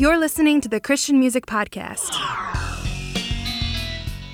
[0.00, 2.08] You're listening to the Christian Music Podcast.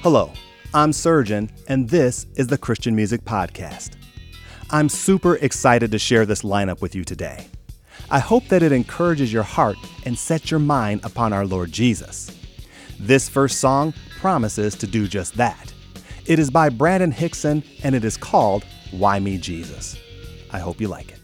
[0.00, 0.32] Hello,
[0.72, 3.94] I'm Surgeon, and this is the Christian Music Podcast.
[4.70, 7.48] I'm super excited to share this lineup with you today.
[8.12, 12.30] I hope that it encourages your heart and sets your mind upon our Lord Jesus.
[13.00, 15.72] This first song promises to do just that.
[16.26, 19.98] It is by Brandon Hickson and it is called Why Me Jesus.
[20.52, 21.15] I hope you like it.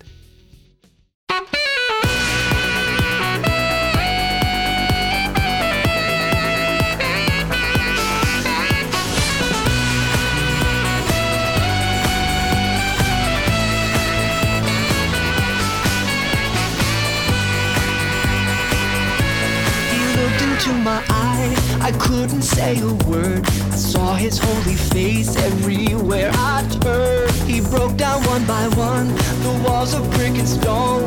[20.73, 21.79] Into my eye.
[21.81, 23.47] I couldn't say a word.
[23.47, 27.33] I saw his holy face everywhere I turned.
[27.49, 29.09] He broke down one by one
[29.43, 31.07] the walls of brick and stone.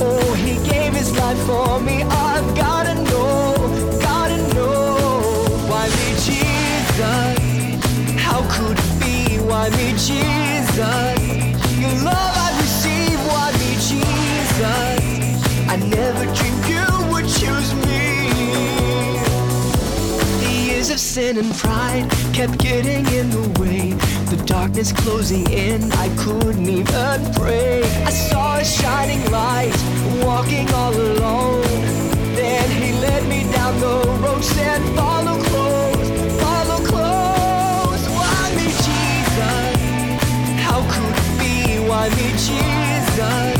[0.00, 2.02] Oh, he gave his life for me.
[2.02, 4.96] I've gotta know, gotta know.
[5.70, 7.04] Why me, Jesus?
[8.22, 9.38] How could it be?
[9.38, 10.37] Why me, Jesus?
[20.98, 23.92] Of sin and pride kept getting in the way.
[24.32, 27.82] The darkness closing in, I couldn't even pray.
[28.04, 29.76] I saw a shining light,
[30.24, 31.62] walking all alone.
[32.40, 36.08] Then he led me down the road, said, Follow close,
[36.42, 38.04] follow close.
[38.18, 39.76] Why me, Jesus?
[40.66, 41.88] How could it be?
[41.88, 43.57] Why me, Jesus?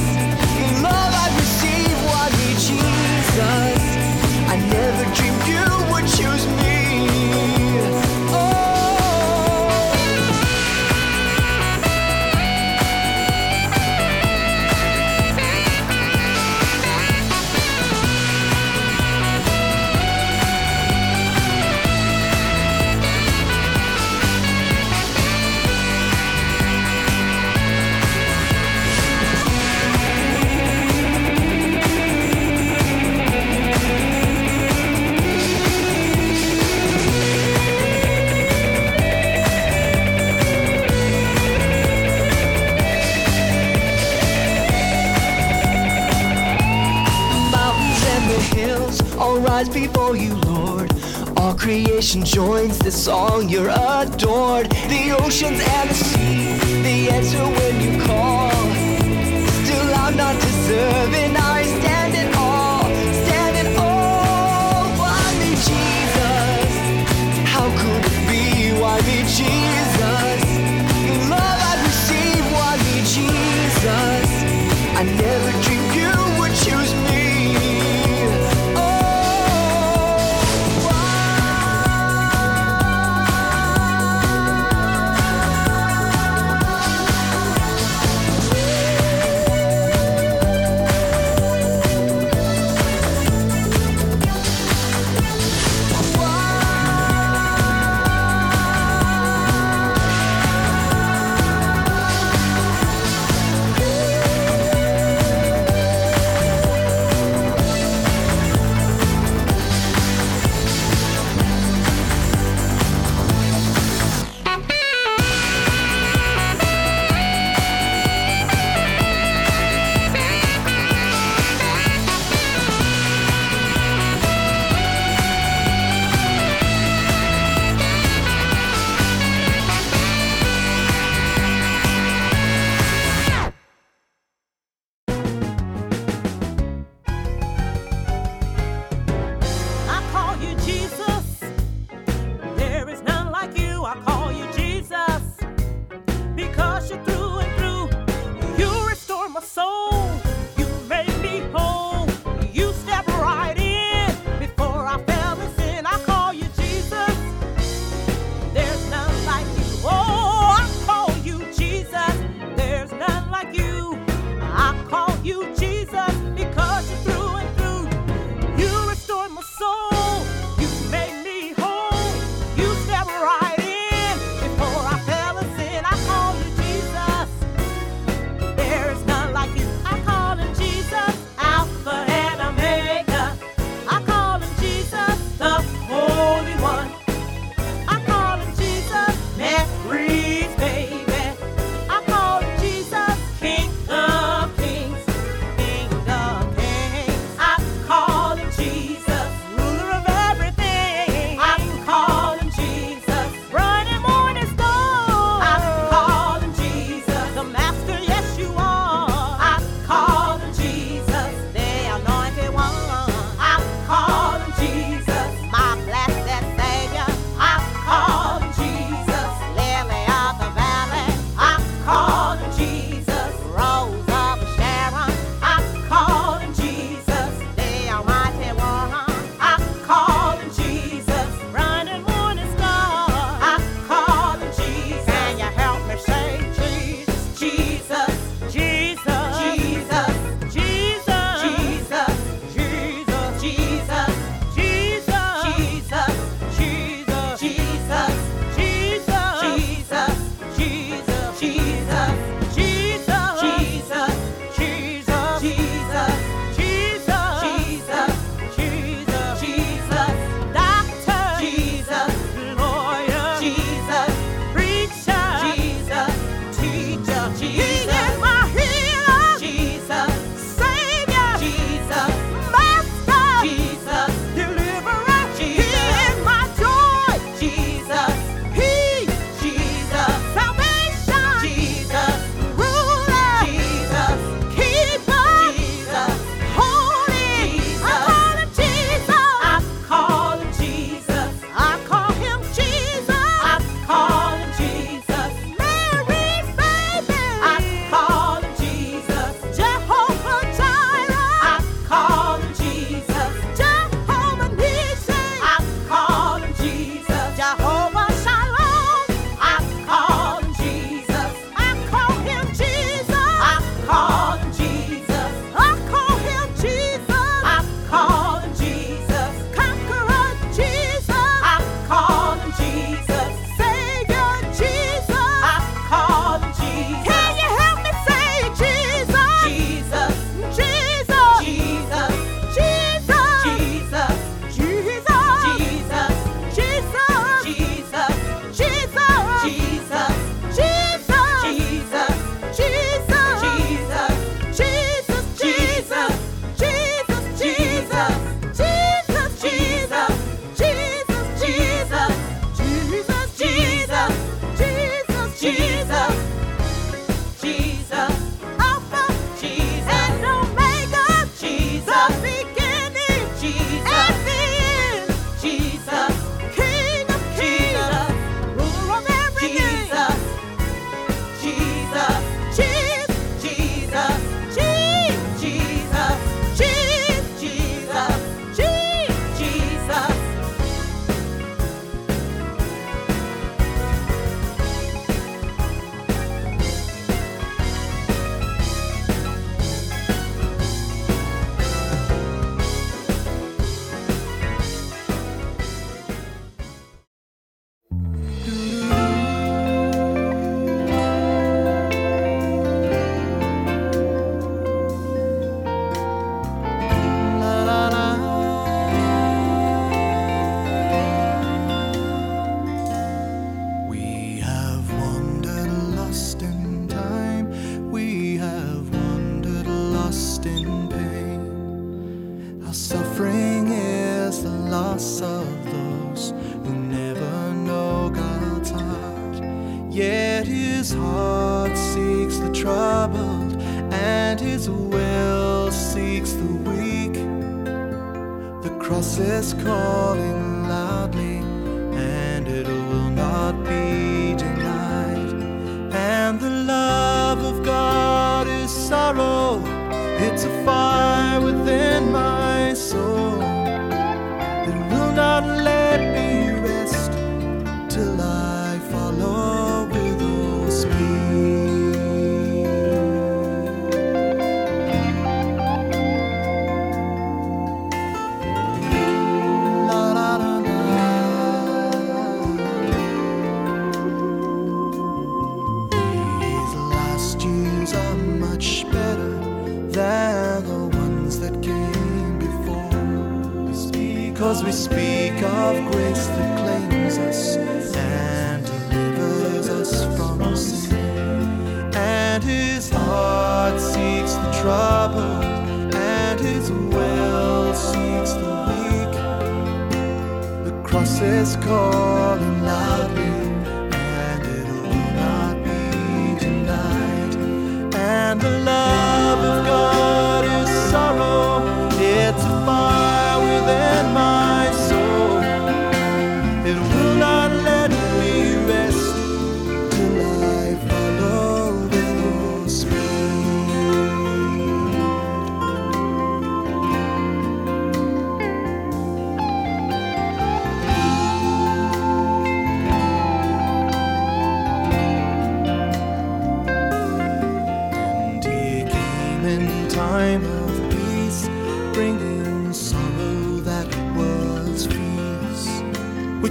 [52.17, 54.71] Joins the song, you're adored.
[54.89, 57.58] The oceans and the sea, the answer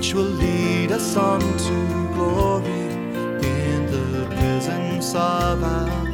[0.07, 2.69] which will lead us on to glory
[3.45, 6.06] in the presence of our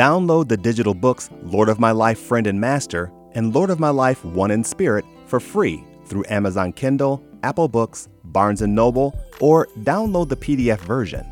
[0.00, 3.90] Download the digital books Lord of My Life, Friend and Master and Lord of My
[3.90, 9.66] Life, One in Spirit for free through Amazon Kindle, Apple Books, Barnes & Noble, or
[9.80, 11.26] download the PDF version.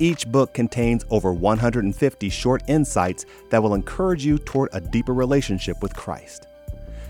[0.00, 5.82] Each book contains over 150 short insights that will encourage you toward a deeper relationship
[5.82, 6.46] with Christ.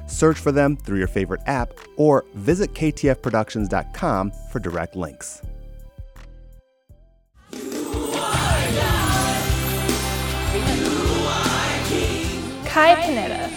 [0.09, 5.40] Search for them through your favorite app or visit ktfproductions.com for direct links.
[12.75, 13.49] Kai Panetta.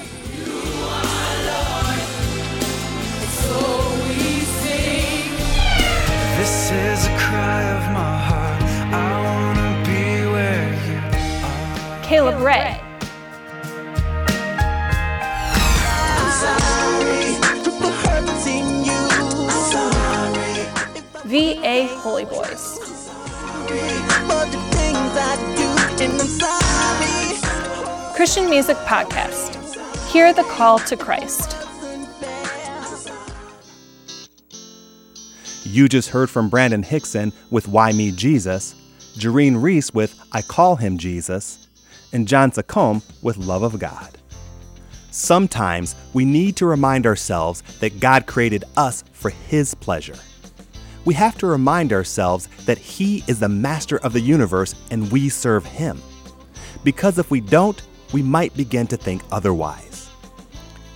[6.37, 8.61] This is a cry of my heart.
[8.93, 8.95] I
[9.25, 10.01] wanna be
[10.33, 10.97] where you
[11.47, 12.03] are.
[12.03, 12.79] Caleb Ray.
[21.25, 21.87] V.A.
[22.03, 22.77] Holy Boys.
[28.17, 29.53] Christian Music Podcast.
[30.11, 31.55] Hear the call to Christ.
[35.63, 38.73] You just heard from Brandon Hickson with Why Me Jesus,
[39.19, 41.67] Jareen Reese with I Call Him Jesus,
[42.11, 44.17] and John Sacombe with Love of God.
[45.11, 50.17] Sometimes we need to remind ourselves that God created us for His pleasure.
[51.05, 55.29] We have to remind ourselves that He is the master of the universe and we
[55.29, 56.01] serve Him.
[56.83, 57.79] Because if we don't,
[58.13, 60.09] we might begin to think otherwise.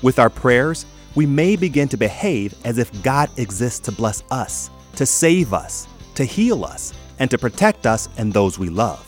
[0.01, 4.69] With our prayers, we may begin to behave as if God exists to bless us,
[4.95, 9.07] to save us, to heal us, and to protect us and those we love.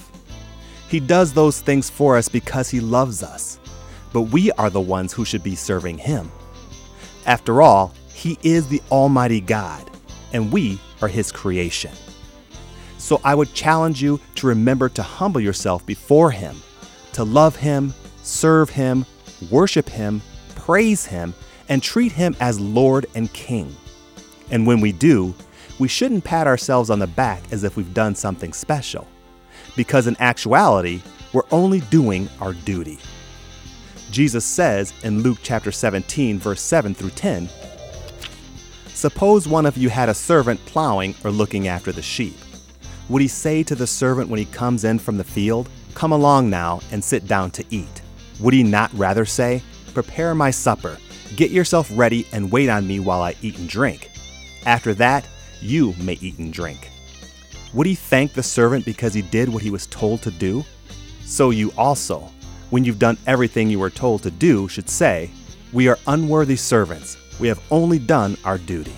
[0.89, 3.59] He does those things for us because He loves us,
[4.11, 6.31] but we are the ones who should be serving Him.
[7.25, 9.89] After all, He is the Almighty God,
[10.33, 11.91] and we are His creation.
[12.97, 16.57] So I would challenge you to remember to humble yourself before Him,
[17.13, 19.05] to love Him, serve Him,
[19.49, 20.21] worship Him,
[20.55, 21.33] praise Him,
[21.69, 23.75] and treat Him as Lord and King.
[24.51, 25.33] And when we do,
[25.79, 29.07] we shouldn't pat ourselves on the back as if we've done something special,
[29.75, 31.01] because in actuality,
[31.33, 32.99] we're only doing our duty.
[34.11, 37.49] Jesus says in Luke chapter 17, verse 7 through 10
[38.87, 42.37] Suppose one of you had a servant plowing or looking after the sheep.
[43.09, 46.49] Would he say to the servant when he comes in from the field, Come along
[46.49, 48.01] now and sit down to eat?
[48.39, 49.61] Would he not rather say,
[49.93, 50.97] Prepare my supper,
[51.35, 54.09] get yourself ready, and wait on me while I eat and drink?
[54.65, 55.27] After that,
[55.61, 56.89] you may eat and drink.
[57.73, 60.63] Would he thank the servant because he did what he was told to do?
[61.25, 62.29] So you also,
[62.69, 65.31] when you've done everything you were told to do, should say,
[65.71, 67.17] We are unworthy servants.
[67.39, 68.95] We have only done our duty.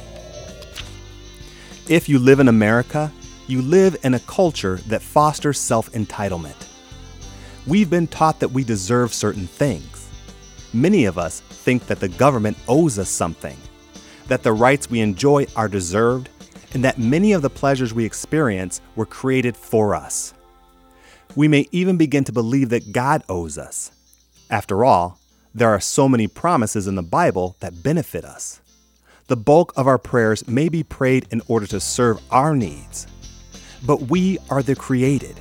[1.87, 3.11] If you live in America,
[3.47, 6.55] you live in a culture that fosters self entitlement.
[7.67, 10.07] We've been taught that we deserve certain things.
[10.71, 13.57] Many of us think that the government owes us something,
[14.27, 16.29] that the rights we enjoy are deserved,
[16.73, 20.35] and that many of the pleasures we experience were created for us.
[21.35, 23.91] We may even begin to believe that God owes us.
[24.51, 25.17] After all,
[25.55, 28.61] there are so many promises in the Bible that benefit us.
[29.27, 33.07] The bulk of our prayers may be prayed in order to serve our needs.
[33.83, 35.39] But we are the created.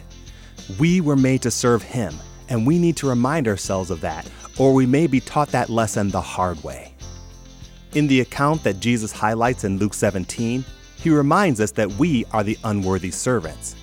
[0.78, 2.14] We were made to serve Him,
[2.48, 4.28] and we need to remind ourselves of that,
[4.58, 6.94] or we may be taught that lesson the hard way.
[7.94, 10.64] In the account that Jesus highlights in Luke 17,
[10.96, 13.74] he reminds us that we are the unworthy servants.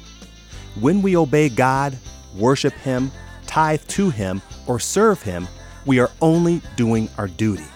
[0.80, 1.96] When we obey God,
[2.36, 3.12] worship Him,
[3.46, 5.48] tithe to Him, or serve Him,
[5.86, 7.68] we are only doing our duty.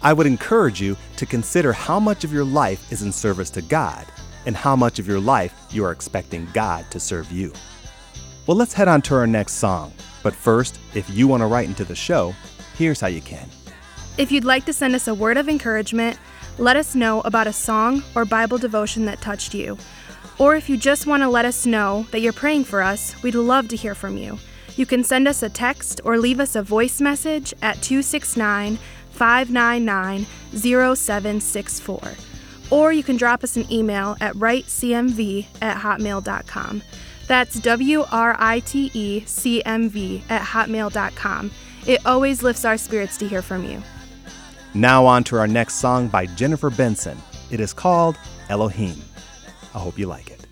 [0.00, 3.62] I would encourage you to consider how much of your life is in service to
[3.62, 4.06] God
[4.46, 7.52] and how much of your life you are expecting God to serve you.
[8.46, 9.92] Well, let's head on to our next song.
[10.22, 12.34] But first, if you want to write into the show,
[12.76, 13.48] here's how you can.
[14.18, 16.18] If you'd like to send us a word of encouragement,
[16.58, 19.78] let us know about a song or Bible devotion that touched you.
[20.38, 23.34] Or if you just want to let us know that you're praying for us, we'd
[23.34, 24.38] love to hear from you.
[24.76, 28.78] You can send us a text or leave us a voice message at 269
[29.10, 32.00] 599 0764.
[32.70, 36.82] Or you can drop us an email at writecmv at hotmail.com.
[37.32, 41.50] That's W R I T E C M V at hotmail.com.
[41.86, 43.82] It always lifts our spirits to hear from you.
[44.74, 47.16] Now, on to our next song by Jennifer Benson.
[47.50, 48.18] It is called
[48.50, 49.00] Elohim.
[49.74, 50.46] I hope you like it.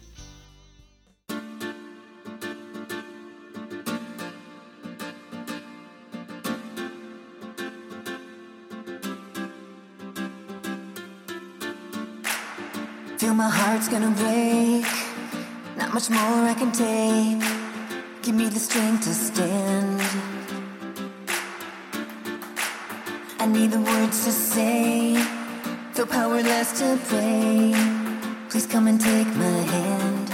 [13.18, 14.99] Feel my heart's gonna break.
[15.80, 17.40] Not much more I can take.
[18.20, 20.00] Give me the strength to stand.
[23.38, 25.16] I need the words to say.
[25.94, 27.72] Feel powerless to pray.
[28.50, 30.28] Please come and take my hand.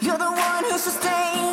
[0.00, 1.47] You're the one who sustains.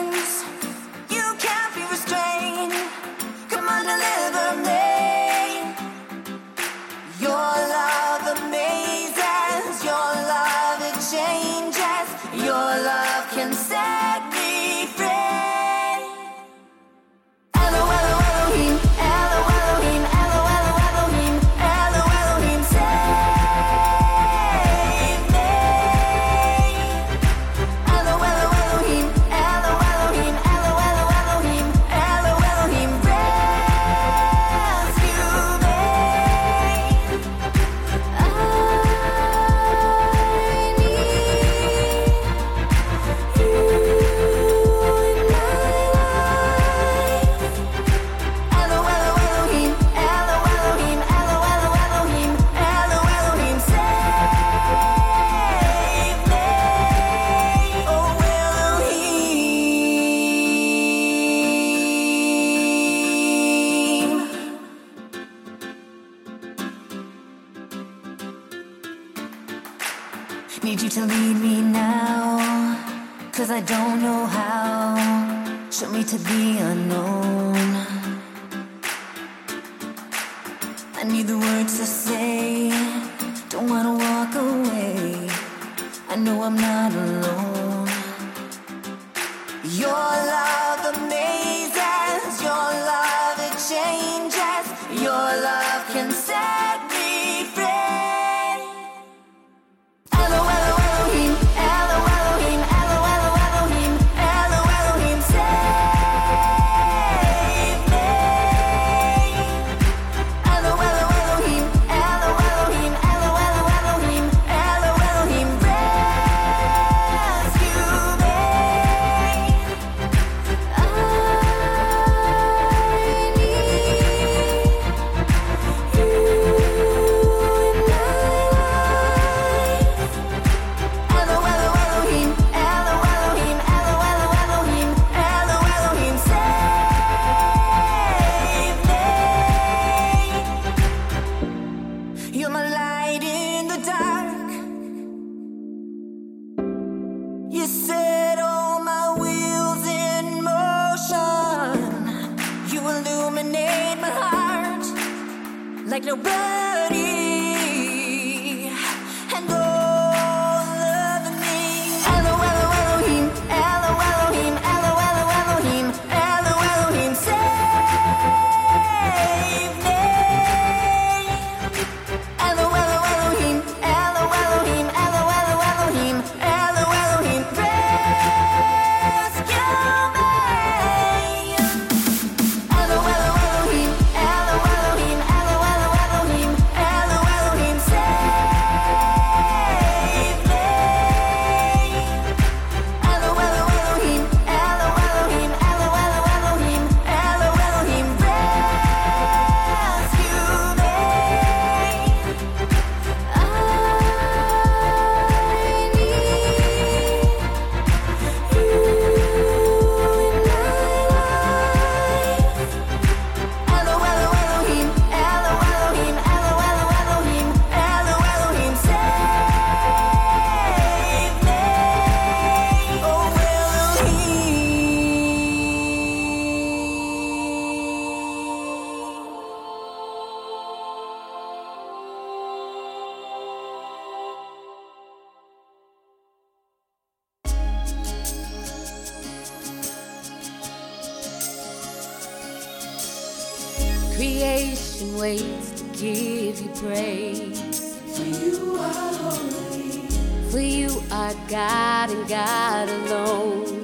[244.15, 247.97] Creation waits to give you praise.
[248.15, 250.07] For you are holy.
[250.49, 253.83] For you are God and God alone.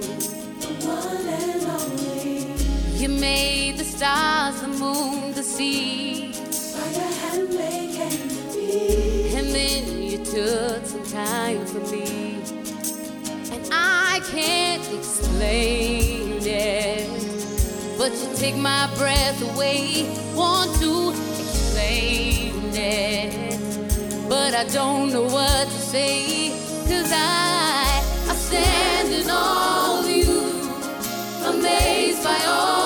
[0.62, 2.48] The one and only.
[2.96, 6.32] You made the stars, the moon, the sea.
[6.32, 9.36] By your hand make and be.
[9.36, 12.41] And then you took some time for me.
[13.52, 17.20] And I can't explain it
[18.02, 20.10] but you take my breath away.
[20.34, 26.50] Want to explain it, but I don't know what to say.
[26.90, 30.42] Cause I, I stand in awe of you,
[31.46, 32.81] amazed by all.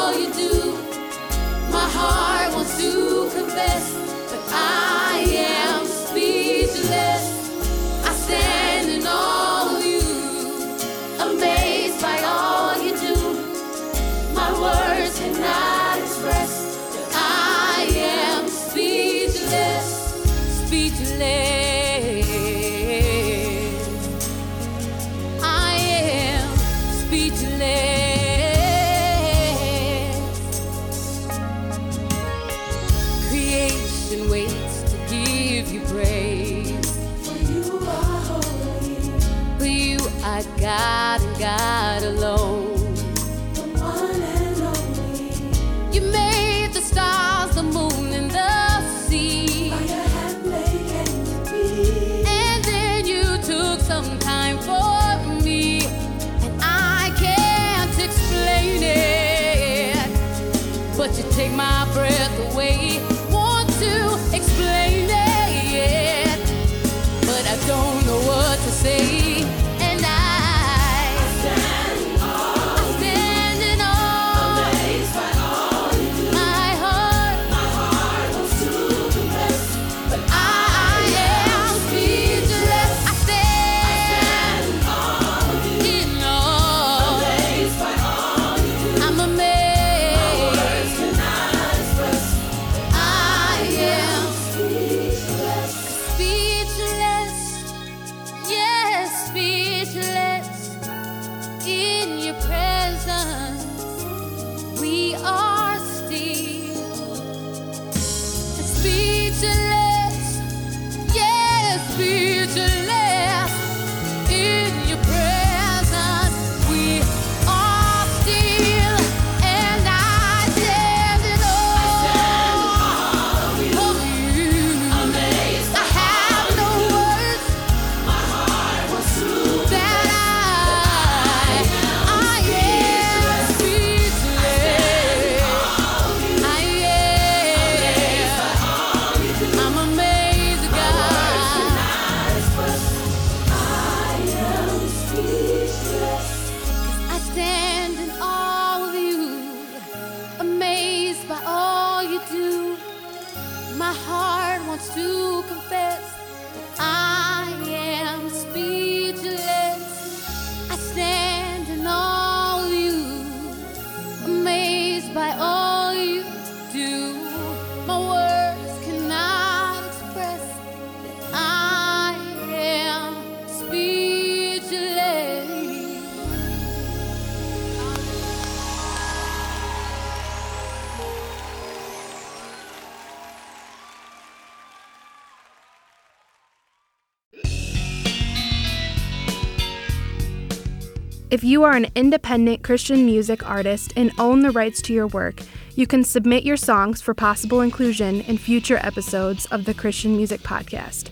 [191.35, 195.41] If you are an independent Christian music artist and own the rights to your work,
[195.75, 200.39] you can submit your songs for possible inclusion in future episodes of the Christian Music
[200.43, 201.09] Podcast.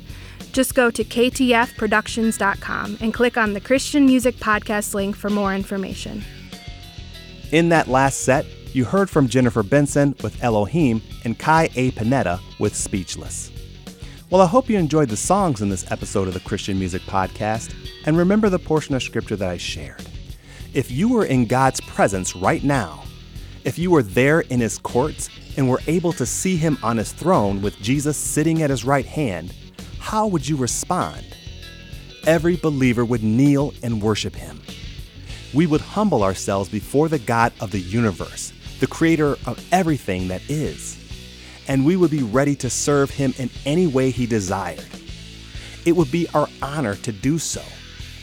[0.54, 6.24] Just go to ktfproductions.com and click on the Christian Music Podcast link for more information.
[7.52, 11.92] In that last set, you heard from Jennifer Benson with Elohim and Kai A.
[11.92, 13.52] Panetta with Speechless.
[14.30, 17.76] Well, I hope you enjoyed the songs in this episode of the Christian Music Podcast,
[18.06, 20.02] and remember the portion of scripture that I shared.
[20.74, 23.04] If you were in God's presence right now,
[23.64, 27.12] if you were there in His courts and were able to see Him on His
[27.12, 29.54] throne with Jesus sitting at His right hand,
[30.00, 31.26] how would you respond?
[32.26, 34.62] Every believer would kneel and worship Him
[35.54, 40.42] we would humble ourselves before the God of the universe, the creator of everything that
[40.50, 40.98] is,
[41.68, 44.86] and we would be ready to serve him in any way he desired.
[45.86, 47.62] It would be our honor to do so,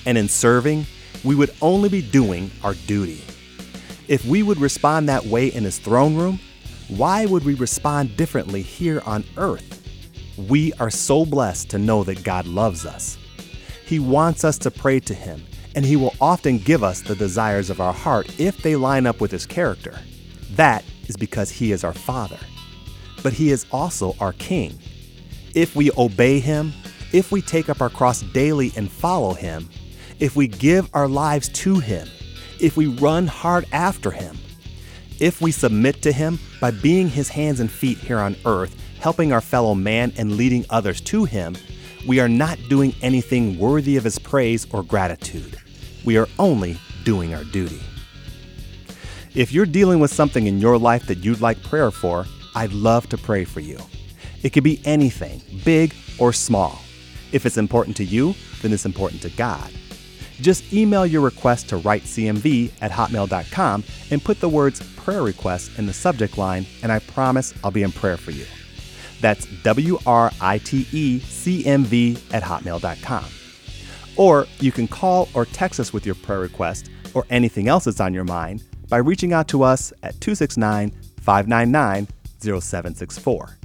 [0.07, 0.87] and in serving,
[1.25, 3.23] we would only be doing our duty.
[4.09, 6.41] If we would respond that way in his throne room,
[6.89, 9.81] why would we respond differently here on earth?
[10.49, 13.17] We are so blessed to know that God loves us.
[13.87, 17.71] He wants us to pray to Him, and He will often give us the desires
[17.71, 19.99] of our heart if they line up with His character.
[20.53, 22.39] That is because He is our Father.
[23.23, 24.79] But He is also our King.
[25.55, 26.73] If we obey Him,
[27.13, 29.69] if we take up our cross daily and follow Him,
[30.21, 32.07] if we give our lives to Him,
[32.61, 34.37] if we run hard after Him,
[35.19, 39.33] if we submit to Him by being His hands and feet here on earth, helping
[39.33, 41.57] our fellow man and leading others to Him,
[42.07, 45.59] we are not doing anything worthy of His praise or gratitude.
[46.05, 47.81] We are only doing our duty.
[49.35, 53.09] If you're dealing with something in your life that you'd like prayer for, I'd love
[53.11, 53.79] to pray for you.
[54.43, 56.79] It could be anything, big or small.
[57.33, 59.71] If it's important to you, then it's important to God.
[60.41, 65.87] Just email your request to writecmv at hotmail.com and put the words prayer request in
[65.87, 68.47] the subject line, and I promise I'll be in prayer for you.
[69.21, 73.25] That's W R I T E C M V at hotmail.com.
[74.17, 78.01] Or you can call or text us with your prayer request or anything else that's
[78.01, 82.09] on your mind by reaching out to us at 269 599
[82.41, 83.59] 0764.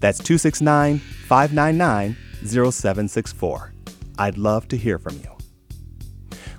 [0.00, 3.72] That's 269 599 0764.
[4.18, 5.39] I'd love to hear from you.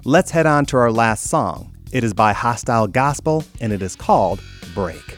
[0.03, 1.75] Let's head on to our last song.
[1.91, 4.41] It is by Hostile Gospel and it is called
[4.73, 5.15] Break.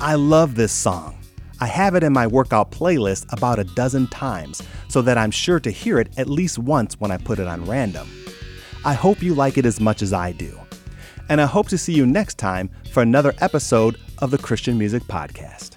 [0.00, 1.16] I love this song.
[1.60, 5.60] I have it in my workout playlist about a dozen times so that I'm sure
[5.60, 8.10] to hear it at least once when I put it on random.
[8.84, 10.58] I hope you like it as much as I do.
[11.28, 15.04] And I hope to see you next time for another episode of the Christian Music
[15.04, 15.76] Podcast.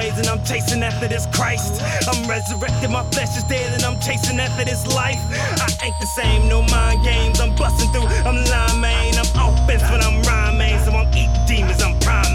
[0.00, 1.82] Ways and I'm chasing after this Christ.
[2.08, 5.20] I'm resurrected, my flesh is dead and I'm chasing after this life.
[5.66, 7.40] I ain't the same, no mind games.
[7.40, 9.16] I'm busting through, I'm limeade.
[9.20, 10.78] I'm offense when I'm rhyming.
[10.84, 12.29] So I'm eating demons, I'm primate.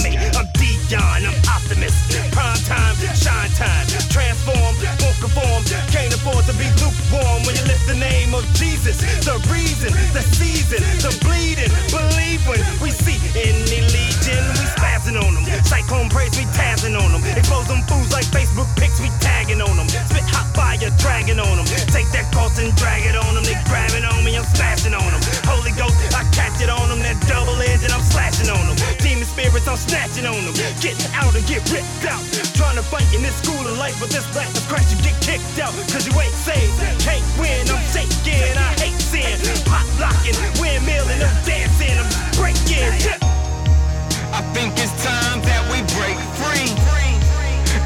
[0.85, 1.97] I'm Dion, I'm optimist.
[2.31, 3.87] Prime time, shine time.
[4.13, 5.63] Transform, won't conform.
[5.89, 9.01] Can't afford to be lukewarm when you lift the name of Jesus.
[9.25, 11.73] The reason, the season, the bleeding.
[11.89, 15.45] Believe when we see any legion, we spazzing on them.
[15.65, 17.23] Cyclone praise, we tazzing on them.
[17.33, 19.89] Expose them fools like Facebook pics, we tagging on them.
[19.89, 21.65] Spit hot fire, dragging on them.
[21.89, 23.43] Take that cross and drag it on them.
[23.43, 25.21] They grabbing on me, I'm smashing on them.
[25.49, 27.01] Holy Ghost, I catch it on them.
[27.01, 28.77] That double edge and I'm slashing on them.
[29.01, 30.53] Demon spirits, I'm snatching on them.
[30.81, 32.21] Get out and get ripped out.
[32.53, 35.15] Trying to fight in this school of life, but this life of Christ, you get
[35.21, 35.73] kicked out.
[35.91, 36.75] Cause you ain't saved.
[37.01, 38.57] Can't win, I'm shaking.
[38.57, 39.39] I hate sin.
[39.65, 42.91] Pop locking, windmilling, I'm dancing, I'm breaking.
[44.33, 46.71] I think it's time that we break free.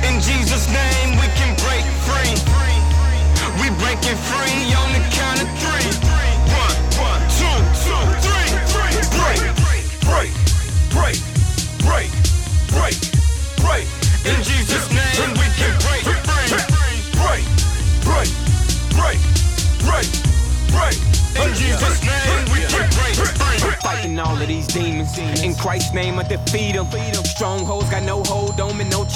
[0.08, 2.34] In Jesus' name, we can break free.
[3.62, 4.39] We breaking free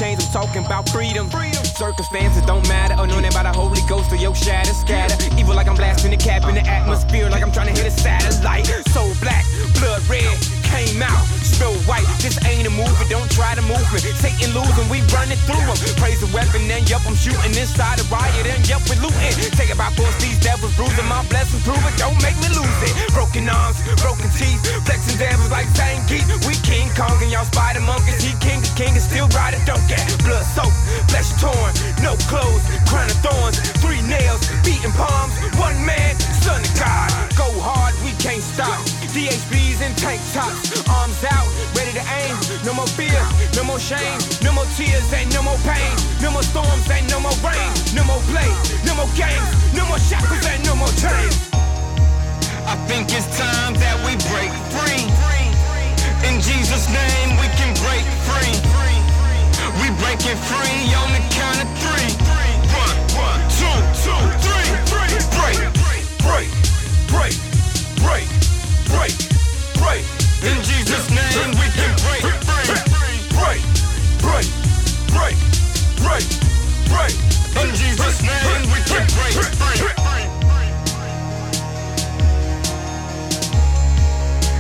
[0.04, 0.26] chains.
[0.26, 1.30] I'm talking about freedom.
[1.30, 1.64] freedom.
[1.64, 2.96] Circumstances don't matter.
[2.98, 5.16] Anointed by the Holy Ghost, or your shadow scatter.
[5.40, 7.92] Evil like I'm blasting the cap in the atmosphere, like I'm trying to hit a
[7.92, 8.66] satellite.
[8.96, 9.43] So black,
[13.34, 14.00] try to move me.
[14.22, 15.78] Satan losing, we running through them.
[15.98, 19.34] Praise the weapon, then yup, I'm shooting inside a riot, and yup, we looting.
[19.58, 22.80] Take it by force, these devils bruising my blessings, prove it, don't make me lose
[22.86, 22.94] it.
[23.12, 26.24] Broken arms, broken teeth, flexing devils like Zangief.
[26.46, 28.22] We King Kong and y'all spider monkeys.
[28.22, 30.78] He king, the king is still riding, don't get blood soaked,
[31.10, 31.74] flesh torn,
[32.06, 36.14] no clothes, crown of thorns, three nails, beating palms, one man,
[36.46, 37.10] son of God.
[37.34, 39.03] Go hard, we can't stop.
[39.14, 41.46] DHBs and tank tops, arms out,
[41.78, 42.34] ready to aim.
[42.66, 43.14] No more fear,
[43.54, 47.20] no more shame, no more tears, ain't no more pain, no more storms, ain't no
[47.22, 48.50] more rain, no more play,
[48.90, 49.46] no more games,
[49.78, 51.38] no more shackles, ain't no more chains.
[52.66, 55.06] I think it's time that we break free.
[56.26, 58.58] In Jesus' name, we can break free.
[59.78, 62.10] We breaking free on the count of three.
[62.82, 65.14] One, one, two, two, three, three.
[65.38, 65.60] Break,
[66.26, 66.50] break,
[67.14, 67.36] break,
[68.02, 68.53] break,
[68.94, 69.16] break,
[69.82, 70.06] break.
[70.46, 72.70] In Jesus' name, we can break free.
[73.34, 73.62] Break,
[74.22, 74.48] break,
[75.12, 75.38] break,
[75.98, 76.26] break,
[76.94, 77.14] break.
[77.62, 79.36] In Jesus' name, we can break.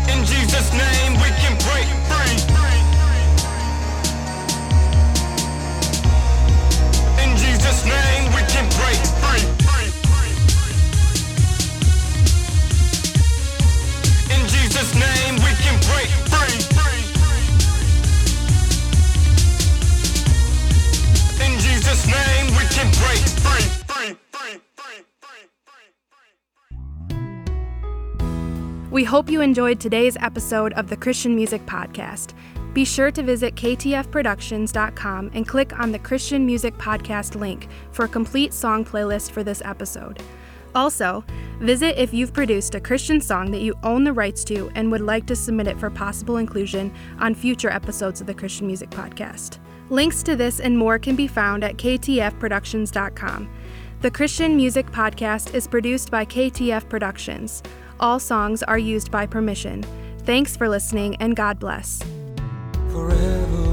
[0.09, 2.37] In Jesus' name, we can break free.
[7.23, 9.52] In Jesus' name, we can break free.
[14.73, 14.89] We.
[28.89, 32.33] We hope you enjoyed today's episode of the Christian Music Podcast.
[32.73, 38.07] Be sure to visit ktfproductions.com and click on the Christian Music Podcast link for a
[38.07, 40.21] complete song playlist for this episode.
[40.75, 41.23] Also,
[41.59, 45.01] visit if you've produced a Christian song that you own the rights to and would
[45.01, 49.59] like to submit it for possible inclusion on future episodes of the Christian Music Podcast.
[49.89, 53.49] Links to this and more can be found at ktfproductions.com.
[54.01, 57.63] The Christian Music Podcast is produced by KTF Productions.
[57.99, 59.83] All songs are used by permission.
[60.19, 62.01] Thanks for listening and God bless.
[62.91, 63.72] Forever